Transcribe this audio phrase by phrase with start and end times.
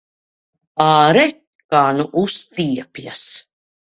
[0.85, 1.25] Āre,
[1.75, 3.21] kā nu uztiepjas!